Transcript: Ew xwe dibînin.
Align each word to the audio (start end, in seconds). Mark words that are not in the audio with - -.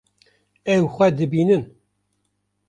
Ew 0.73 0.83
xwe 0.93 1.07
dibînin. 1.17 1.63